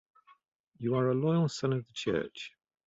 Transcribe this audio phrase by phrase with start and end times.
[0.79, 2.53] You are a loyal son of the Church.